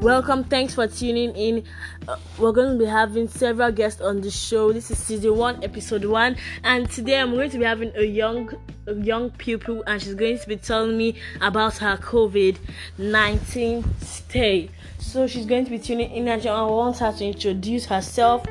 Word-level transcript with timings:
Welcome. 0.00 0.44
Thanks 0.44 0.76
for 0.76 0.86
tuning 0.86 1.34
in. 1.34 1.64
Uh, 2.06 2.16
we're 2.38 2.52
going 2.52 2.78
to 2.78 2.78
be 2.78 2.88
having 2.88 3.26
several 3.26 3.72
guests 3.72 4.00
on 4.00 4.20
the 4.20 4.30
show. 4.30 4.72
This 4.72 4.92
is 4.92 4.98
season 4.98 5.36
one, 5.36 5.64
episode 5.64 6.04
one, 6.04 6.36
and 6.62 6.88
today 6.88 7.20
I'm 7.20 7.32
going 7.32 7.50
to 7.50 7.58
be 7.58 7.64
having 7.64 7.90
a 7.96 8.04
young, 8.04 8.48
a 8.86 8.94
young 8.94 9.30
pupil, 9.32 9.82
and 9.88 10.00
she's 10.00 10.14
going 10.14 10.38
to 10.38 10.48
be 10.48 10.56
telling 10.56 10.96
me 10.96 11.16
about 11.40 11.78
her 11.78 11.96
COVID 11.96 12.58
nineteen 12.96 13.84
stay. 14.00 14.70
So 14.98 15.26
she's 15.26 15.46
going 15.46 15.64
to 15.64 15.70
be 15.70 15.80
tuning 15.80 16.12
in, 16.12 16.28
and 16.28 16.46
I 16.46 16.62
want 16.62 16.98
her 16.98 17.12
to 17.12 17.24
introduce 17.24 17.84
herself. 17.86 18.46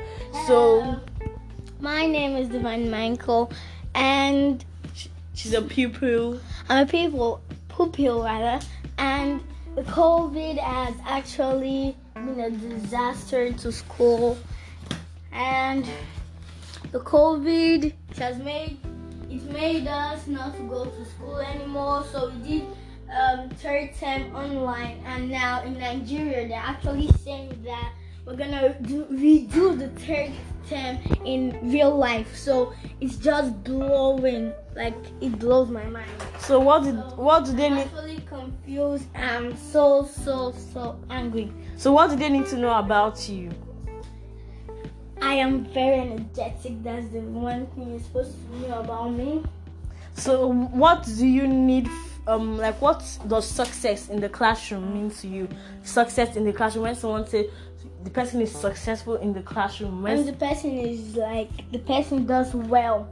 So 0.47 0.99
My 1.79 2.07
name 2.07 2.35
is 2.35 2.49
Divine 2.49 2.89
Michael, 2.89 3.51
and 3.93 4.65
she's 5.35 5.53
a 5.53 5.61
pupil. 5.61 6.39
I'm 6.67 6.87
a 6.87 6.89
pupil, 6.89 7.39
pupil 7.69 8.23
rather, 8.23 8.65
and 8.97 9.41
COVID 9.83 10.57
has 10.57 10.95
actually 11.05 11.95
been 12.15 12.39
a 12.39 12.49
disaster 12.49 13.53
to 13.53 13.71
school, 13.71 14.37
and 15.31 15.85
the 16.91 16.99
COVID 16.99 17.93
has 18.17 18.37
made 18.39 18.79
it 19.29 19.43
made 19.51 19.87
us 19.87 20.25
not 20.25 20.55
to 20.55 20.63
go 20.63 20.85
to 20.85 21.05
school 21.05 21.37
anymore. 21.37 22.03
So 22.11 22.31
we 22.31 22.59
did 22.59 22.67
um, 23.15 23.49
third 23.49 23.93
term 23.99 24.35
online, 24.35 25.03
and 25.05 25.29
now 25.29 25.63
in 25.63 25.77
Nigeria 25.77 26.47
they're 26.47 26.57
actually 26.57 27.11
saying 27.23 27.61
that 27.63 27.93
we're 28.25 28.35
gonna 28.35 28.75
do 28.81 29.05
redo 29.05 29.77
the 29.77 29.89
third 30.01 30.31
term 30.69 30.97
in 31.25 31.57
real 31.71 31.95
life. 31.95 32.35
So 32.35 32.73
it's 33.01 33.17
just 33.17 33.63
blowing, 33.63 34.53
like 34.75 34.95
it 35.21 35.37
blows 35.39 35.69
my 35.69 35.85
mind. 35.85 36.09
So 36.39 36.59
what 36.59 36.83
did 36.83 36.95
what 37.17 37.45
do 37.45 37.53
they 37.53 37.69
need? 37.69 37.79
actually 37.79 38.21
confused. 38.21 39.05
I'm 39.15 39.55
so 39.57 40.05
so 40.05 40.53
so 40.73 40.99
angry. 41.09 41.51
So 41.75 41.91
what 41.91 42.09
do 42.09 42.15
they 42.15 42.29
need 42.29 42.47
to 42.47 42.57
know 42.57 42.77
about 42.77 43.27
you? 43.29 43.49
I 45.21 45.33
am 45.35 45.65
very 45.65 45.99
energetic. 46.01 46.83
That's 46.83 47.07
the 47.09 47.21
one 47.21 47.65
thing 47.67 47.91
you're 47.91 47.99
supposed 47.99 48.33
to 48.33 48.67
know 48.67 48.79
about 48.79 49.11
me. 49.11 49.43
So 50.13 50.51
what 50.51 51.05
do 51.05 51.25
you 51.25 51.47
need? 51.47 51.89
Um, 52.27 52.57
like 52.57 52.81
what 52.81 53.03
does 53.27 53.47
success 53.47 54.09
in 54.09 54.19
the 54.19 54.27
classroom 54.27 54.93
mean 54.93 55.11
to 55.11 55.27
you? 55.27 55.47
Success 55.83 56.35
in 56.35 56.43
the 56.43 56.51
classroom 56.51 56.83
when 56.83 56.95
someone 56.95 57.25
say 57.25 57.49
the 58.03 58.09
person 58.09 58.41
is 58.41 58.51
successful 58.51 59.15
in 59.15 59.33
the 59.33 59.41
classroom. 59.41 60.01
When 60.01 60.17
When, 60.17 60.25
the 60.25 60.33
person 60.33 60.71
is 60.77 61.15
like 61.15 61.49
the 61.71 61.79
person 61.79 62.25
does 62.25 62.53
well. 62.53 63.07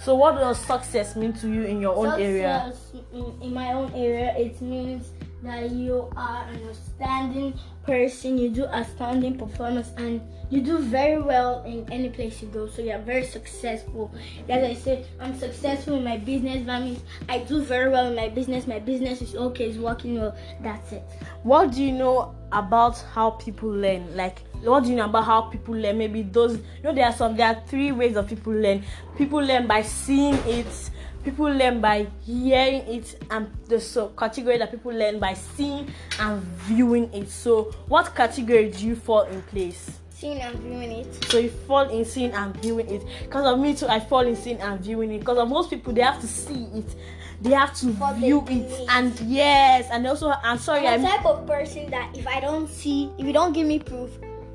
so 0.00 0.14
what 0.14 0.34
does 0.36 0.58
success 0.58 1.16
mean 1.16 1.32
to 1.34 1.48
you 1.48 1.62
in 1.62 1.80
your 1.80 1.96
own 1.96 2.20
area? 2.20 2.72
In, 3.12 3.24
in 3.42 3.54
my 3.54 3.72
own 3.72 3.92
area, 3.94 4.34
it 4.36 4.60
means 4.60 5.10
that 5.44 5.70
you 5.70 6.10
are 6.16 6.48
an 6.48 6.66
outstanding 6.68 7.54
person. 7.84 8.38
You 8.38 8.50
do 8.50 8.66
outstanding 8.66 9.38
performance, 9.38 9.90
and 9.96 10.20
you 10.50 10.62
do 10.62 10.78
very 10.78 11.20
well 11.20 11.62
in 11.64 11.86
any 11.92 12.08
place 12.08 12.40
you 12.42 12.48
go. 12.48 12.66
So 12.66 12.82
you 12.82 12.92
are 12.92 12.98
very 12.98 13.24
successful. 13.24 14.12
As 14.48 14.64
I 14.64 14.74
said, 14.74 15.06
I'm 15.20 15.38
successful 15.38 15.96
in 15.96 16.04
my 16.04 16.16
business. 16.16 16.66
That 16.66 16.82
means 16.82 17.00
I 17.28 17.38
do 17.38 17.62
very 17.62 17.90
well 17.90 18.06
in 18.08 18.16
my 18.16 18.28
business. 18.28 18.66
My 18.66 18.78
business 18.78 19.22
is 19.22 19.34
okay. 19.34 19.68
It's 19.68 19.78
working 19.78 20.18
well. 20.18 20.36
That's 20.62 20.92
it. 20.92 21.02
What 21.42 21.72
do 21.72 21.82
you 21.82 21.92
know 21.92 22.34
about 22.52 22.98
how 23.12 23.30
people 23.30 23.68
learn? 23.68 24.16
Like 24.16 24.42
what 24.62 24.84
do 24.84 24.90
you 24.90 24.96
know 24.96 25.06
about 25.06 25.24
how 25.24 25.42
people 25.42 25.74
learn? 25.74 25.98
Maybe 25.98 26.22
those 26.22 26.56
you 26.56 26.82
know 26.84 26.94
there 26.94 27.06
are 27.06 27.12
some 27.12 27.36
there 27.36 27.48
are 27.48 27.62
three 27.66 27.92
ways 27.92 28.16
of 28.16 28.28
people 28.28 28.52
learn. 28.52 28.82
People 29.16 29.40
learn 29.40 29.66
by 29.66 29.82
seeing 29.82 30.34
it. 30.46 30.90
People 31.24 31.46
learn 31.46 31.80
by 31.80 32.06
hearing 32.20 32.82
it, 32.86 33.24
and 33.30 33.50
the 33.68 33.80
so 33.80 34.08
category 34.08 34.58
that 34.58 34.70
people 34.70 34.92
learn 34.92 35.18
by 35.18 35.32
seeing 35.32 35.88
and 36.20 36.42
viewing 36.68 37.12
it. 37.14 37.30
So, 37.30 37.72
what 37.88 38.14
category 38.14 38.70
do 38.70 38.86
you 38.86 38.94
fall 38.94 39.22
in 39.22 39.40
place? 39.42 40.00
Seeing 40.10 40.40
and 40.40 40.54
viewing 40.60 40.92
it. 40.92 41.24
So 41.24 41.38
you 41.38 41.48
fall 41.50 41.88
in 41.88 42.04
seeing 42.04 42.32
and 42.32 42.56
viewing 42.58 42.88
it. 42.88 43.02
Because 43.22 43.46
of 43.52 43.58
me 43.58 43.74
too, 43.74 43.88
I 43.88 44.00
fall 44.00 44.20
in 44.20 44.36
seeing 44.36 44.60
and 44.60 44.80
viewing 44.80 45.10
it. 45.12 45.20
Because 45.20 45.38
of 45.38 45.48
most 45.48 45.70
people, 45.70 45.92
they 45.92 46.02
have 46.02 46.20
to 46.20 46.26
see 46.28 46.64
it, 46.74 46.94
they 47.40 47.50
have 47.50 47.74
to 47.76 47.86
they 47.86 48.20
view 48.20 48.44
it, 48.48 48.70
it. 48.70 48.86
and 48.90 49.18
yes, 49.20 49.88
and 49.90 50.06
also 50.06 50.32
I'm 50.42 50.58
sorry, 50.58 50.86
I'm 50.86 51.02
the 51.02 51.08
type 51.08 51.26
of 51.26 51.46
person 51.46 51.90
that 51.90 52.16
if 52.16 52.26
I 52.26 52.40
don't 52.40 52.68
see, 52.68 53.10
if 53.18 53.26
you 53.26 53.32
don't 53.32 53.52
give 53.52 53.66
me 53.66 53.78
proof, 53.78 54.10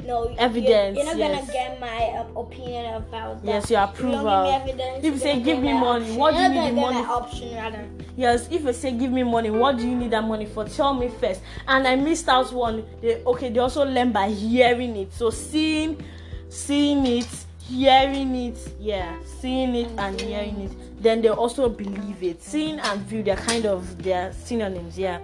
no 0.09 0.35
Evidence, 0.37 0.97
You're, 0.97 1.05
not 1.05 1.17
yes. 1.17 1.45
gonna 1.45 1.53
get 1.53 1.79
my 1.79 1.99
um, 2.19 2.37
opinion 2.37 2.95
about 2.95 3.41
that. 3.45 3.47
Yes, 3.47 3.69
your 3.69 3.83
If 3.83 3.99
you 3.99 4.07
approval. 4.07 4.43
give 4.45 4.65
me 4.65 4.71
evidence, 4.71 4.97
If 4.97 5.03
you 5.03 5.09
you're 5.11 5.19
say, 5.19 5.39
"Give 5.39 5.59
me 5.59 5.73
money," 5.73 6.05
option. 6.05 6.15
what 6.17 6.31
do 6.33 6.39
You're 6.41 6.51
you 6.53 6.59
need 6.61 6.69
the 6.69 6.81
money 6.81 7.05
option 7.05 7.55
rather? 7.55 7.85
yes. 8.17 8.47
If 8.51 8.63
you 8.63 8.73
say 8.73 8.91
give 8.91 9.11
me 9.11 9.23
money, 9.23 9.49
what 9.51 9.77
do 9.77 9.87
you 9.87 9.95
need 9.95 10.11
that 10.11 10.23
money 10.23 10.45
for? 10.45 10.65
Tell 10.65 10.93
me 10.93 11.09
first. 11.21 11.41
And 11.67 11.87
I 11.87 11.95
missed 11.95 12.27
out 12.27 12.51
one. 12.51 12.83
They 13.01 13.23
okay. 13.23 13.49
They 13.49 13.59
also 13.59 13.85
learn 13.85 14.11
by 14.11 14.29
hearing 14.29 14.95
it. 14.97 15.13
So 15.13 15.29
seeing, 15.29 16.01
seeing 16.49 17.05
it, 17.05 17.27
hearing 17.69 18.35
it, 18.35 18.57
yeah, 18.79 19.15
seeing 19.39 19.75
it 19.75 19.89
and 19.97 20.19
hearing 20.19 20.61
it. 20.61 21.01
Then 21.01 21.21
they 21.21 21.29
also 21.29 21.69
believe 21.69 22.21
it. 22.21 22.41
Seeing 22.43 22.79
and 22.79 22.99
view, 23.01 23.23
they're 23.23 23.35
kind 23.37 23.65
of 23.65 24.01
they're 24.03 24.33
synonyms, 24.33 24.97
yeah. 24.97 25.19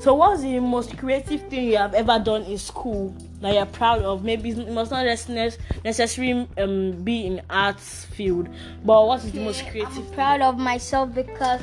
So 0.00 0.14
what's 0.14 0.42
the 0.42 0.60
most 0.60 0.96
creative 0.98 1.48
thing 1.48 1.64
you 1.64 1.78
have 1.78 1.94
ever 1.94 2.18
done 2.18 2.42
in 2.42 2.58
school 2.58 3.14
that 3.40 3.54
you're 3.54 3.66
proud 3.66 4.02
of? 4.02 4.22
Maybe 4.22 4.50
it 4.50 4.70
must 4.70 4.90
not 4.90 5.04
necessarily 5.04 6.48
um, 6.58 7.02
be 7.02 7.26
in 7.26 7.42
arts 7.50 8.04
field, 8.04 8.48
but 8.84 9.06
what 9.06 9.24
is 9.24 9.32
the 9.32 9.40
most 9.40 9.66
creative? 9.68 9.96
I'm 9.96 10.06
proud 10.12 10.40
of 10.42 10.58
myself 10.58 11.12
because 11.14 11.60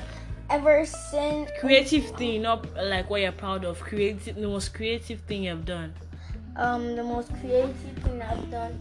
ever 0.50 0.86
since 0.86 1.50
creative 1.60 2.06
thing, 2.18 2.42
not 2.42 2.68
like 2.76 3.10
what 3.10 3.22
you're 3.22 3.32
proud 3.32 3.64
of. 3.64 3.80
Creative, 3.80 4.36
the 4.36 4.48
most 4.48 4.74
creative 4.74 5.22
thing 5.22 5.44
you've 5.44 5.66
done. 5.66 5.94
um 6.56 6.96
the 6.96 7.04
most 7.04 7.30
creative 7.40 7.76
thing 8.04 8.22
I've 8.22 8.52
done. 8.52 8.78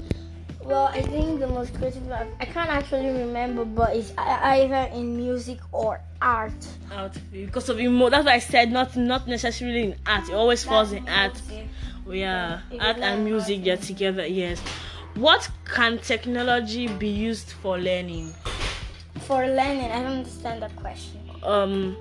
Well, 0.65 0.87
I 0.87 1.03
think 1.03 1.41
the 1.41 1.49
most 1.49 1.75
creative 1.75 2.11
I've, 2.11 2.28
I 2.41 2.45
can't 2.45 2.71
actually 2.71 3.09
remember, 3.09 3.65
but 3.65 3.97
it's 3.97 4.12
either 4.17 4.91
in 4.95 5.17
music 5.17 5.59
or 5.73 6.00
art. 6.21 6.53
Art 6.91 7.17
because 7.33 7.69
of 7.69 7.81
emo. 7.81 8.09
That's 8.11 8.25
why 8.25 8.34
I 8.34 8.39
said 8.39 8.71
not 8.71 8.97
not 8.97 9.27
necessarily 9.27 9.83
in 9.83 9.97
art. 10.06 10.28
It 10.28 10.34
always 10.34 10.62
falls 10.62 10.93
in 10.93 11.09
art. 11.09 11.41
Yeah, 12.09 12.61
If 12.71 12.75
you 12.75 12.81
art 12.81 12.99
and 12.99 13.25
music 13.25 13.65
they're 13.65 13.77
together. 13.77 14.27
Yes. 14.27 14.61
What 15.15 15.49
can 15.65 15.99
technology 15.99 16.87
be 16.89 17.09
used 17.09 17.50
for 17.53 17.77
learning? 17.79 18.33
For 19.21 19.47
learning, 19.47 19.91
I 19.91 20.03
don't 20.03 20.19
understand 20.19 20.62
that 20.62 20.75
question. 20.77 21.21
Um. 21.43 21.97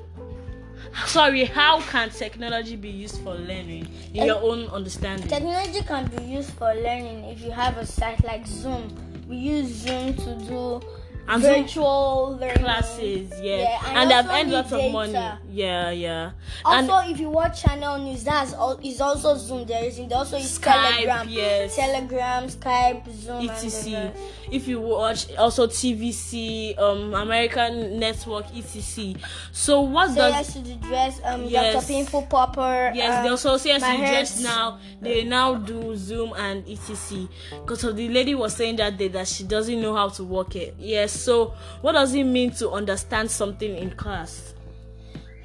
Sorry, 1.06 1.46
how 1.46 1.82
can 1.82 2.10
technology 2.10 2.76
be 2.76 2.90
used 2.90 3.22
for 3.22 3.34
learning 3.36 3.88
in 4.14 4.26
your 4.26 4.42
own 4.42 4.68
understanding? 4.68 5.28
Technology 5.28 5.82
can 5.82 6.08
be 6.08 6.24
used 6.24 6.52
for 6.52 6.74
learning 6.74 7.26
if 7.26 7.42
you 7.42 7.52
have 7.52 7.78
a 7.78 7.86
site 7.86 8.24
like 8.24 8.46
Zoom. 8.46 8.94
We 9.28 9.38
use 9.38 9.68
Zoom 9.68 10.14
to 10.16 10.36
do 10.48 10.82
And 11.28 11.42
virtual 11.42 12.38
learning 12.40 12.58
Classes, 12.64 13.32
yeah, 13.42 13.58
Yeah, 13.58 13.80
and 13.86 13.98
and, 13.98 14.12
they've 14.12 14.32
earned 14.36 14.52
the 14.52 14.56
lots 14.56 14.72
of 14.72 14.92
money. 14.92 15.14
data. 15.14 15.38
Yeah, 15.50 15.90
yeah. 15.92 16.32
Also, 16.66 16.94
and 16.96 17.12
if 17.12 17.20
you 17.20 17.30
watch 17.30 17.62
channel 17.62 17.98
news, 18.00 18.24
that's 18.24 18.54
all. 18.54 18.78
Is 18.84 19.00
also 19.02 19.36
Zoom. 19.38 19.66
There 19.66 19.84
is. 19.86 19.98
They 19.98 20.10
also 20.12 20.38
use 20.38 20.60
Skype, 20.60 20.92
Telegram, 20.96 21.30
yes. 21.30 21.76
Telegram, 21.76 22.48
Skype, 22.48 23.14
Zoom, 23.14 23.50
etc. 23.50 24.12
If 24.52 24.68
you 24.68 24.82
watch 24.82 25.34
also 25.38 25.68
TVC, 25.68 26.78
um, 26.78 27.14
American 27.14 28.00
Network, 28.00 28.46
etc. 28.56 29.16
So 29.52 29.82
what 29.82 30.10
the 30.10 30.16
does 30.16 30.32
yes 30.34 30.54
to 30.54 30.60
the 30.60 30.76
dress. 30.76 31.22
Um, 31.24 31.46
Yes. 31.46 31.74
Dr. 31.76 31.88
Painful 31.88 32.22
Popper. 32.24 32.92
Yes, 32.96 33.18
um, 33.18 33.24
they 33.24 33.30
also 33.30 33.58
say 33.58 33.70
yes, 33.70 33.82
just 33.82 34.00
hands- 34.02 34.44
now 34.44 34.80
they 35.02 35.24
now 35.24 35.56
do 35.56 35.96
Zoom 35.96 36.34
and 36.34 36.68
etc. 36.68 37.28
Because 37.52 37.84
of 37.84 37.96
the 37.96 38.10
lady 38.10 38.36
was 38.36 38.56
saying 38.56 38.76
that 38.78 38.98
day 38.98 39.08
that 39.10 39.28
she 39.28 39.44
doesn't 39.44 39.82
know 39.82 39.96
how 39.96 40.10
to 40.10 40.24
work 40.24 40.56
it. 40.56 40.76
Yes, 40.78 41.11
so 41.12 41.54
what 41.82 41.94
does 41.94 42.14
it 42.14 42.24
mean 42.24 42.52
to 42.52 42.72
understand 42.72 43.30
something 43.30 43.76
in 43.76 43.92
class? 43.92 44.54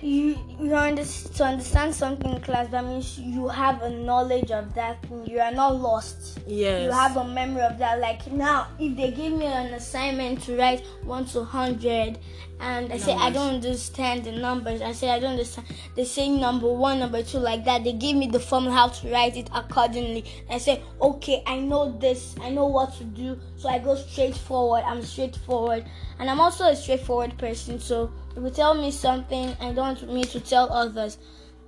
you 0.07 0.39
you 0.61 0.75
understand 0.75 1.35
to 1.37 1.45
understand 1.45 1.95
something 1.95 2.31
in 2.35 2.41
class. 2.41 2.69
That 2.69 2.85
means 2.85 3.19
you 3.19 3.49
have 3.49 3.83
a 3.83 3.91
knowledge 3.91 4.51
of 4.51 4.75
that 4.75 5.03
thing. 5.03 5.27
You 5.27 5.41
are 5.41 5.51
not 5.51 5.77
lost. 5.81 6.39
Yes. 6.47 6.85
you 6.85 6.91
have 6.91 7.17
a 7.17 7.25
memory 7.25 7.63
of 7.63 7.79
that. 7.79 8.01
Like 8.01 8.31
now, 8.31 8.69
if 8.79 8.97
they 8.97 9.11
give 9.11 9.33
me 9.33 9.47
an 9.47 9.75
assignment 9.75 10.43
to 10.43 10.57
write 10.57 10.85
one 11.05 11.25
to 11.27 11.45
hundred, 11.45 12.19
and 12.59 12.93
I 12.93 12.97
say 12.99 13.13
I 13.13 13.31
don't 13.31 13.55
understand 13.57 14.25
the 14.25 14.33
numbers, 14.33 14.81
I 14.81 14.93
say 14.93 15.11
I 15.11 15.19
don't 15.21 15.33
understand. 15.33 15.67
They 15.95 16.05
say 16.05 16.29
number 16.29 16.73
one, 16.73 16.99
number 17.01 17.23
two, 17.23 17.39
like 17.39 17.65
that. 17.67 17.85
They 17.85 17.93
give 17.93 18.17
me 18.17 18.29
the 18.29 18.41
formula 18.41 18.75
how 18.75 18.89
to 18.89 19.11
write 19.13 19.37
it 19.37 19.51
accordingly. 19.55 20.25
I 20.51 20.59
say 20.59 20.83
okay, 21.01 21.43
I 21.47 21.59
know 21.59 21.99
this, 21.99 22.35
I 22.41 22.51
know 22.51 22.67
what 22.67 22.95
to 22.99 23.05
do, 23.05 23.39
so 23.57 23.69
I 23.69 23.79
go 23.79 23.95
straight 23.95 24.37
forward. 24.37 24.83
I'm 24.87 25.03
straightforward, 25.03 25.85
and 26.19 26.31
I'm 26.31 26.41
also 26.41 26.65
a 26.67 26.77
straightforward 26.77 27.37
person. 27.39 27.79
So 27.79 28.11
if 28.37 28.43
you 28.43 28.51
tell 28.51 28.75
me 28.75 28.91
something, 28.91 29.55
I 29.61 29.73
don't 29.73 30.01
want 30.01 30.13
me 30.13 30.25
to 30.25 30.41
tell 30.41 30.73
others. 30.73 31.19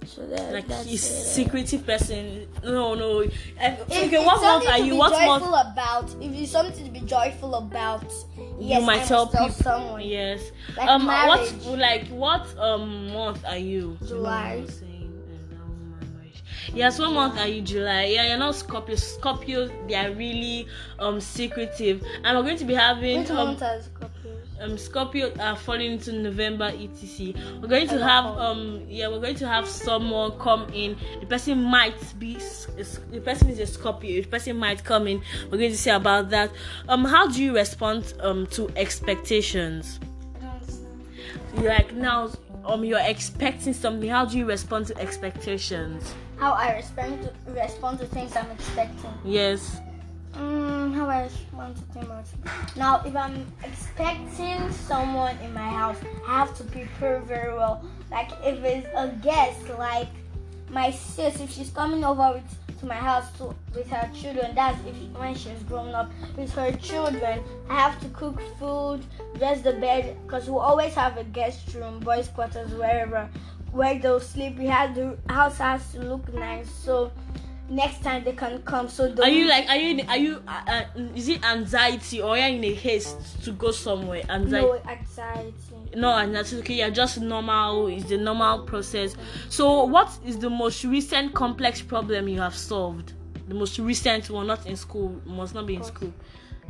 So 0.07 0.25
that, 0.29 0.53
Like 0.53 0.69
that's 0.69 0.87
he's 0.87 1.05
it. 1.05 1.25
secretive 1.25 1.85
person. 1.85 2.47
No, 2.63 2.95
no. 2.95 3.19
If 3.21 3.33
Okay, 3.91 4.25
what 4.25 4.41
month 4.41 4.69
are 4.69 4.79
you? 4.79 4.95
What 4.97 5.11
joyful 5.13 5.51
month? 5.51 5.73
about, 5.73 6.05
if 6.23 6.33
it's 6.41 6.53
something 6.53 6.85
to 6.85 6.91
be 6.93 7.01
joyful 7.01 7.57
about, 7.57 8.05
yes, 8.61 8.81
you 8.81 8.87
might 8.87 9.05
tell 9.07 9.27
people. 9.27 9.51
someone. 9.51 10.03
Yes. 10.03 10.53
Like 10.77 10.89
um. 10.89 11.07
marriage. 11.07 11.53
What 11.65 11.79
like 11.79 12.09
what 12.09 12.59
um 12.59 13.13
month 13.13 13.45
are 13.45 13.59
you? 13.59 13.99
July. 14.07 14.65
Yes, 16.75 16.99
one 16.99 17.15
month 17.15 17.39
are 17.39 17.47
you 17.49 17.63
July? 17.63 18.05
Yeah, 18.05 18.29
you're 18.29 18.39
not 18.39 18.55
Scorpio. 18.55 18.95
Scorpio, 18.97 19.69
they 19.89 19.95
are 19.95 20.13
really 20.13 20.67
um 20.99 21.21
secretive, 21.21 22.03
and 22.25 22.37
we're 22.37 22.45
going 22.45 22.59
to 22.59 22.65
be 22.65 22.75
having 22.75 23.21
Which 23.21 23.31
um, 23.31 23.37
month 23.49 23.63
are 23.63 23.79
Scorpios? 23.81 24.61
um 24.61 24.77
Scorpio 24.79 25.33
are 25.41 25.57
falling 25.57 25.93
into 25.93 26.13
November 26.13 26.65
etc. 26.67 27.35
We're 27.61 27.69
going 27.69 27.89
to 27.89 28.05
have 28.05 28.27
um 28.27 28.83
yeah 28.89 29.09
we're 29.09 29.21
going 29.21 29.37
to 29.37 29.49
have 29.49 29.67
someone 29.69 30.39
come 30.39 30.69
in. 30.73 30.97
The 31.21 31.27
person 31.27 31.63
might 31.63 31.97
be 32.19 32.35
the 32.35 33.21
person 33.25 33.49
is 33.49 33.59
a 33.61 33.67
Scorpio. 33.67 34.23
The 34.23 34.29
person 34.29 34.57
might 34.57 34.85
come 34.85 35.07
in. 35.09 35.23
We're 35.51 35.59
going 35.59 35.71
to 35.73 35.79
say 35.79 35.93
about 35.93 36.31
that. 36.31 36.51
Um, 36.89 37.05
how 37.05 37.29
do 37.29 37.43
you 37.43 37.55
respond 37.55 38.15
um 38.21 38.47
to 38.49 38.69
expectations? 38.77 39.99
I 40.37 40.41
don't 40.41 40.51
understand. 40.61 41.65
Like 41.65 41.95
now 41.95 42.31
um 42.65 42.85
you're 42.85 43.01
expecting 43.01 43.73
something. 43.73 44.09
How 44.09 44.25
do 44.27 44.37
you 44.39 44.45
respond 44.47 44.87
to 44.89 44.99
expectations? 44.99 46.15
How 46.39 46.53
I 46.53 46.77
respond 46.77 47.23
to 47.23 47.53
respond 47.53 47.99
to 47.99 48.07
things 48.07 48.37
I'm 48.37 48.51
expecting. 48.51 49.13
Yes. 49.25 49.81
Mm, 50.35 50.95
how 50.95 51.09
I 51.09 51.23
respond 51.25 51.77
to 51.77 51.83
things. 51.93 52.33
Now, 52.77 53.03
if 53.05 53.17
I'm 53.17 53.45
expecting 53.65 54.71
someone 54.71 55.37
in 55.39 55.53
my 55.53 55.69
house, 55.69 55.97
I 56.27 56.39
have 56.39 56.57
to 56.59 56.65
prepare 56.65 57.21
very 57.21 57.55
well. 57.55 57.85
Like 58.11 58.31
if 58.45 58.63
it's 58.63 58.87
a 58.95 59.09
guest, 59.23 59.69
like 59.79 60.09
my 60.71 60.91
sis, 60.91 61.41
if 61.41 61.51
she's 61.51 61.71
coming 61.71 62.05
over 62.05 62.35
with, 62.35 62.79
to 62.79 62.87
my 62.87 62.95
house 62.95 63.27
to, 63.39 63.55
with 63.75 63.91
her 63.91 64.09
children, 64.15 64.55
that's 64.55 64.79
if 64.87 64.95
when 65.19 65.35
she's 65.35 65.63
grown 65.65 65.93
up 65.95 66.09
with 66.37 66.53
her 66.53 66.71
children, 66.77 67.43
I 67.69 67.75
have 67.75 68.01
to 68.01 68.09
cook 68.11 68.41
food, 68.59 69.05
dress 69.39 69.63
the 69.63 69.73
bed, 69.73 70.17
because 70.25 70.49
we 70.49 70.57
always 70.57 70.95
have 70.95 71.17
a 71.17 71.25
guest 71.25 71.75
room, 71.75 71.99
boys' 71.99 72.29
quarters, 72.29 72.71
wherever, 72.75 73.29
where 73.73 73.99
they'll 73.99 74.21
sleep. 74.21 74.59
We 74.59 74.67
have 74.67 74.95
the 74.95 75.17
house 75.29 75.59
has 75.59 75.93
to 75.93 76.01
look 76.03 76.33
nice, 76.33 76.71
so 76.71 77.13
next 77.69 78.03
time 78.03 78.25
they 78.25 78.33
can 78.33 78.63
come. 78.63 78.89
So 78.89 79.13
Are 79.23 79.29
you 79.29 79.49
like 79.49 79.69
are 79.69 79.77
you 79.77 80.05
are 80.09 80.17
you 80.17 80.43
uh, 80.47 80.61
uh, 80.67 80.85
is 81.15 81.29
it 81.29 81.45
anxiety 81.45 82.21
or 82.23 82.31
are 82.31 82.49
you 82.49 82.57
in 82.59 82.65
a 82.65 82.75
haste 82.75 83.43
to 83.45 83.53
go 83.53 83.71
somewhere? 83.71 84.23
Anxiety. 84.29 84.67
no 84.67 84.75
anxiety? 84.89 85.79
no 85.95 86.15
and 86.17 86.35
that's 86.35 86.53
okay 86.53 86.75
you're 86.79 86.91
just 86.91 87.21
normal 87.21 87.87
it's 87.87 88.05
the 88.05 88.17
normal 88.17 88.61
process 88.61 89.17
so 89.49 89.85
what 89.85 90.11
is 90.25 90.39
the 90.39 90.51
most 90.51 90.85
recent 90.85 91.35
complex 91.35 91.81
problem 91.81 92.29
you 92.29 92.41
have 92.41 92.55
solved 92.55 93.13
the 93.49 93.55
most 93.55 93.79
recent 93.79 94.29
one 94.29 94.47
not 94.47 94.67
in 94.67 94.77
school 94.77 95.21
must 95.25 95.55
not 95.55 95.67
be 95.67 95.75
in 95.77 95.83
school 95.83 96.13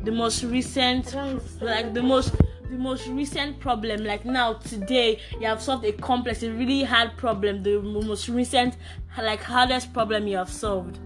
the 0.05 0.13
most 0.13 0.45
recent 0.45 1.15
like 1.61 1.93
the 1.95 2.03
most 2.03 2.33
the 2.71 2.77
most 2.77 3.07
recent 3.09 3.59
problem 3.61 4.05
like 4.05 4.25
now 4.25 4.55
today 4.55 5.19
you 5.41 5.47
have 5.47 5.61
solved 5.61 5.85
a 5.85 5.93
complex 5.93 6.43
a 6.43 6.51
really 6.53 6.83
hard 6.85 7.17
problem 7.17 7.63
the 7.63 7.81
most 7.81 8.29
recent 8.29 8.77
like 9.23 9.43
hardest 9.43 9.93
problem 9.93 10.27
you 10.27 10.37
have 10.37 10.51
solved 10.51 10.99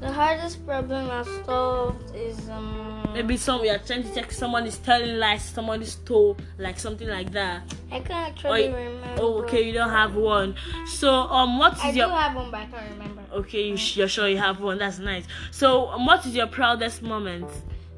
The 0.00 0.12
hardest 0.12 0.64
problem 0.64 1.10
I've 1.10 1.26
solved 1.44 2.14
is 2.14 2.48
um 2.50 3.10
maybe 3.14 3.36
some 3.36 3.64
you 3.64 3.70
are 3.70 3.78
trying 3.78 4.02
to 4.04 4.14
check 4.14 4.30
someone 4.30 4.66
is 4.66 4.78
telling 4.78 5.16
lies 5.18 5.42
someone 5.42 5.82
is 5.82 5.92
stole 5.92 6.36
like 6.58 6.78
something 6.78 7.08
like 7.08 7.32
that 7.32 7.62
I 7.90 8.00
can't 8.00 8.28
actually 8.30 8.68
Oh, 8.68 8.74
remember. 8.74 9.22
oh 9.22 9.42
okay 9.42 9.62
you 9.62 9.72
don't 9.72 9.90
have 9.90 10.14
one 10.14 10.54
so 10.86 11.10
um 11.12 11.58
what 11.58 11.72
is 11.74 11.82
I 11.82 11.90
your 11.90 12.06
do 12.08 12.12
have 12.12 12.36
one, 12.36 12.50
but 12.50 12.60
I 12.60 12.66
can't 12.66 12.90
remember. 12.92 13.22
Okay, 13.32 13.68
you 13.68 13.76
sh- 13.76 13.96
you're 13.96 14.08
sure 14.08 14.28
you 14.28 14.38
have 14.38 14.60
one. 14.60 14.78
That's 14.78 14.98
nice. 14.98 15.24
So, 15.50 15.88
um, 15.88 16.06
what 16.06 16.24
is 16.24 16.34
your 16.34 16.46
proudest 16.46 17.02
moment? 17.02 17.46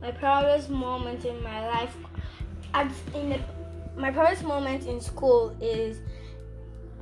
My 0.02 0.10
proudest 0.10 0.68
moment 0.70 1.24
in 1.24 1.40
my 1.42 1.66
life, 1.68 1.94
at, 2.75 2.90
in 3.14 3.31
the, 3.31 3.40
my 3.96 4.11
proudest 4.11 4.44
moment 4.44 4.87
in 4.87 5.00
school 5.00 5.56
is 5.61 5.99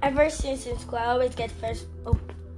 ever 0.02 0.30
since 0.30 0.66
in 0.66 0.78
school 0.78 0.98
I 0.98 1.06
always 1.06 1.34
get 1.34 1.50
first 1.50 1.86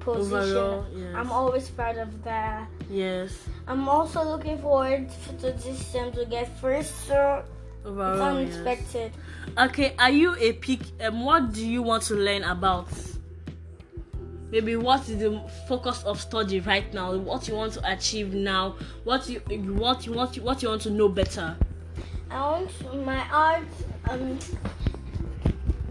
position. 0.01 0.57
Overall, 0.57 0.87
yes. 0.95 1.15
I'm 1.15 1.31
always 1.31 1.69
proud 1.69 1.99
of 1.99 2.25
that. 2.25 2.69
Yes, 2.89 3.33
I'm 3.67 3.89
also 3.89 4.25
looking 4.25 4.59
forward 4.59 5.09
to 5.41 5.53
this 5.53 5.87
sem 5.87 6.12
to 6.12 6.25
get 6.25 6.49
first. 6.59 7.07
So 7.07 7.45
it's 7.81 7.89
overall. 7.89 8.41
yes. 8.41 9.13
Okay, 9.59 9.95
are 9.99 10.11
you 10.11 10.37
a 10.37 10.53
pick? 10.53 10.81
Um, 11.01 11.25
what 11.25 11.53
do 11.53 11.67
you 11.67 11.83
want 11.83 12.03
to 12.05 12.15
learn 12.15 12.45
about? 12.45 12.89
Maybe 14.51 14.75
what 14.75 15.09
is 15.09 15.19
the 15.19 15.41
focus 15.69 16.03
of 16.03 16.21
study 16.21 16.59
right 16.61 16.93
now? 16.93 17.15
What 17.15 17.47
you 17.47 17.55
want 17.55 17.75
to 17.75 17.93
achieve 17.93 18.35
now? 18.35 18.77
What 19.05 19.29
you 19.29 19.41
what 19.41 20.06
you 20.06 20.13
want 20.13 20.37
what 20.39 20.63
you 20.63 20.69
want 20.69 20.83
to 20.83 20.91
know 20.91 21.09
better? 21.09 21.56
I 22.31 22.41
want 22.50 23.05
my 23.05 23.27
art. 23.32 23.69
Um, 24.09 24.38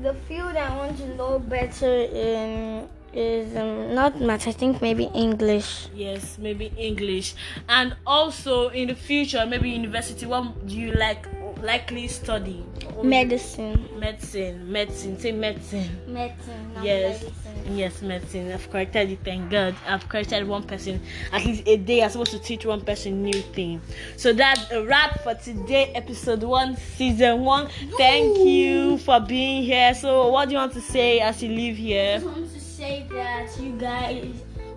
the 0.01 0.13
field 0.27 0.56
I 0.56 0.75
want 0.77 0.97
to 0.97 1.15
know 1.15 1.39
better 1.39 1.91
in 1.91 2.88
is 3.13 3.56
um, 3.57 3.94
not 3.94 4.21
math. 4.21 4.47
I 4.47 4.51
think 4.51 4.81
maybe 4.81 5.09
English. 5.13 5.89
Yes, 5.94 6.38
maybe 6.38 6.71
English, 6.77 7.36
and 7.68 7.95
also 8.06 8.69
in 8.69 8.88
the 8.88 8.95
future, 8.95 9.45
maybe 9.45 9.69
university. 9.69 10.25
What 10.25 10.68
do 10.68 10.80
you 10.80 10.94
like 10.94 11.27
likely 11.63 12.07
study? 12.07 12.65
Medicine. 13.03 13.88
Medicine, 13.97 14.71
medicine. 14.71 15.19
Say 15.19 15.31
medicine. 15.31 15.89
Medicine. 16.07 16.71
Yes. 16.81 17.23
medicine. 17.23 17.77
Yes, 17.77 18.01
medicine. 18.01 18.51
I've 18.51 18.69
corrected 18.69 19.11
it. 19.11 19.19
Thank 19.23 19.51
God. 19.51 19.75
I've 19.88 20.07
corrected 20.09 20.47
one 20.47 20.63
person. 20.63 21.01
At 21.31 21.45
least 21.45 21.63
a 21.65 21.77
day, 21.77 22.03
I'm 22.03 22.09
supposed 22.09 22.31
to 22.31 22.39
teach 22.39 22.65
one 22.65 22.81
person 22.81 23.23
new 23.23 23.41
thing. 23.41 23.81
So 24.17 24.33
that's 24.33 24.71
a 24.71 24.83
wrap 24.83 25.23
for 25.23 25.35
today, 25.35 25.91
episode 25.95 26.44
one, 26.44 26.75
season 26.77 27.41
one. 27.41 27.69
Thank 27.97 28.38
you 28.39 28.97
for 29.00 29.19
being 29.19 29.63
here. 29.63 29.94
So, 29.94 30.29
what 30.29 30.50
do 30.50 30.53
you 30.53 30.59
want 30.59 30.73
to 30.73 30.81
say 30.81 31.19
as 31.19 31.41
you 31.44 31.50
leave 31.50 31.77
here 31.77 32.15
I 32.15 32.19
just 32.19 32.25
want 32.25 32.53
to 32.53 32.59
say 32.59 33.05
that 33.12 33.59
you 33.59 33.71
guys 33.73 34.25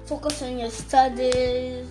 focus 0.06 0.42
on 0.42 0.58
your 0.58 0.70
studies. 0.70 1.86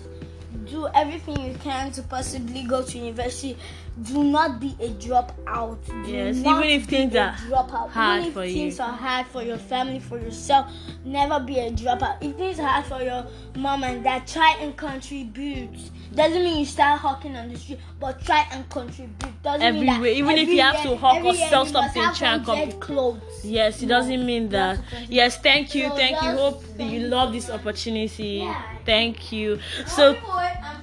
Do 0.66 0.88
everything 0.94 1.40
you 1.42 1.54
can 1.64 1.92
to 1.94 2.04
possibly 2.04 2.64
go 2.64 2.84
to 2.84 2.98
university. 2.98 3.58
Do 4.04 4.24
not 4.24 4.60
be 4.60 4.76
a 4.80 4.90
dropout. 4.90 5.78
Do 5.86 6.12
Yes, 6.12 6.38
even 6.38 6.64
if 6.64 6.86
things 6.86 7.16
are 7.16 7.32
dropout. 7.34 7.90
hard 7.90 8.20
even 8.20 8.28
if 8.30 8.34
for 8.34 8.46
you. 8.46 8.54
things 8.54 8.80
are 8.80 8.92
hard 8.92 9.28
for 9.28 9.42
your 9.44 9.58
family, 9.58 10.00
for 10.00 10.18
yourself, 10.20 10.72
never 11.04 11.40
be 11.40 11.60
a 11.60 11.72
dropout. 11.72 12.18
If 12.22 12.36
things 12.38 12.60
are 12.60 12.68
hard 12.68 12.86
for 12.86 13.02
your 13.04 13.26
mom 13.56 13.84
and 13.84 14.04
dad, 14.04 14.28
try 14.28 14.56
and 14.62 14.76
contribute. 14.78 15.78
Doesn't 16.16 16.44
mean 16.44 16.60
you 16.60 16.66
start 16.66 17.00
hawking 17.00 17.36
on 17.38 17.50
the 17.52 17.58
street, 17.58 17.80
but 18.00 18.22
try 18.24 18.46
and 18.52 18.70
contribute. 18.70 19.42
Doesn't 19.44 19.74
mean 19.76 19.86
that 19.86 20.06
even 20.06 20.32
if 20.32 20.42
every 20.42 20.56
you 20.56 20.62
have 20.62 20.76
year- 20.76 20.84
to 20.94 20.98
hawk 20.98 21.24
or 21.24 21.34
sell 21.36 21.66
something, 21.66 22.02
have 22.02 22.18
try 22.18 22.34
and 22.36 22.46
contribute. 22.46 22.80
clothes. 22.82 23.22
Yes, 23.44 23.82
it 23.82 23.88
doesn't 23.88 24.26
mean 24.26 24.50
that. 24.50 24.80
Yes, 25.10 25.38
thank 25.38 25.74
you, 25.76 25.88
So 25.90 25.96
thank 25.96 26.22
you. 26.22 26.30
Hope 26.32 26.64
you 26.80 26.86
you. 26.86 27.08
love 27.08 27.32
this 27.34 27.50
opportunity. 27.50 28.42
Yeah. 28.44 28.62
Thank 28.86 29.32
you. 29.32 29.60
So, 29.86 30.16
I'm, 30.60 30.81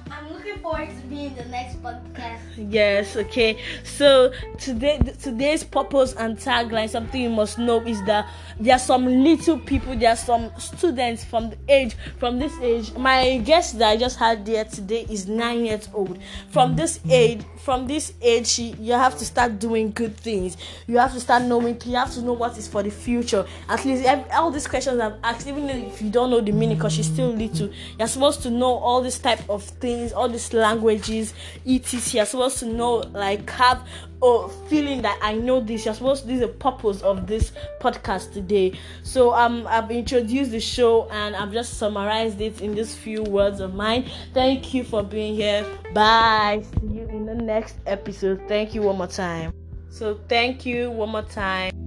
forward 0.61 0.89
to 0.89 1.07
being 1.07 1.35
the 1.35 1.45
next 1.45 1.81
podcast. 1.81 2.39
Yes, 2.57 3.15
okay. 3.15 3.59
So 3.83 4.31
today 4.57 4.99
today's 5.21 5.63
purpose 5.63 6.13
and 6.13 6.37
tagline, 6.37 6.89
something 6.89 7.21
you 7.21 7.29
must 7.29 7.57
know 7.57 7.81
is 7.81 8.03
that 8.05 8.27
there 8.59 8.75
are 8.75 8.79
some 8.79 9.05
little 9.05 9.59
people, 9.59 9.95
there 9.95 10.11
are 10.11 10.15
some 10.15 10.51
students 10.57 11.23
from 11.23 11.49
the 11.51 11.57
age 11.67 11.95
from 12.17 12.39
this 12.39 12.53
age. 12.61 12.93
My 12.93 13.37
guest 13.37 13.79
that 13.79 13.89
I 13.89 13.97
just 13.97 14.19
had 14.19 14.45
there 14.45 14.65
today 14.65 15.05
is 15.09 15.27
nine 15.27 15.65
years 15.65 15.87
old. 15.93 16.19
From 16.49 16.75
this 16.75 16.99
age, 17.09 17.41
from 17.57 17.87
this 17.87 18.13
age, 18.21 18.59
you 18.59 18.93
have 18.93 19.17
to 19.17 19.25
start 19.25 19.59
doing 19.59 19.91
good 19.91 20.15
things. 20.17 20.57
You 20.87 20.97
have 20.97 21.13
to 21.13 21.19
start 21.19 21.43
knowing. 21.43 21.79
You 21.85 21.95
have 21.95 22.13
to 22.13 22.21
know 22.21 22.33
what 22.33 22.57
is 22.57 22.67
for 22.67 22.83
the 22.83 22.91
future. 22.91 23.45
At 23.67 23.85
least 23.85 24.07
all 24.33 24.51
these 24.51 24.67
questions 24.67 24.99
I've 24.99 25.17
asked, 25.23 25.47
even 25.47 25.69
if 25.69 26.01
you 26.01 26.09
don't 26.09 26.29
know 26.29 26.41
the 26.41 26.51
meaning, 26.51 26.77
because 26.77 26.93
she's 26.93 27.07
still 27.07 27.29
little, 27.29 27.69
you're 27.97 28.07
supposed 28.07 28.41
to 28.43 28.49
know 28.49 28.73
all 28.73 29.01
this 29.01 29.19
type 29.19 29.47
of 29.49 29.63
things, 29.63 30.11
all 30.11 30.27
these 30.27 30.45
languages, 30.59 31.33
etc. 31.65 32.17
You're 32.19 32.25
supposed 32.25 32.59
to 32.59 32.65
know, 32.65 32.95
like, 32.95 33.49
have 33.51 33.87
a 34.21 34.49
feeling 34.67 35.01
that 35.01 35.17
I 35.21 35.33
know 35.33 35.59
this. 35.61 35.85
You're 35.85 35.93
supposed. 35.93 36.27
This 36.27 36.35
is 36.35 36.41
the 36.41 36.47
purpose 36.47 37.01
of 37.01 37.27
this 37.27 37.51
podcast 37.79 38.33
today. 38.33 38.73
So 39.03 39.33
um, 39.33 39.65
I've 39.67 39.89
introduced 39.91 40.51
the 40.51 40.59
show 40.59 41.07
and 41.09 41.35
I've 41.35 41.51
just 41.51 41.77
summarized 41.77 42.41
it 42.41 42.61
in 42.61 42.75
these 42.75 42.95
few 42.95 43.23
words 43.23 43.59
of 43.59 43.73
mine. 43.73 44.09
Thank 44.33 44.73
you 44.73 44.83
for 44.83 45.03
being 45.03 45.35
here. 45.35 45.65
Bye. 45.93 46.63
See 46.81 46.87
you 46.87 47.07
in 47.07 47.25
the 47.25 47.35
next 47.35 47.77
episode. 47.85 48.41
Thank 48.47 48.75
you 48.75 48.81
one 48.81 48.97
more 48.97 49.07
time. 49.07 49.53
So 49.89 50.19
thank 50.27 50.65
you 50.65 50.91
one 50.91 51.09
more 51.09 51.23
time. 51.23 51.78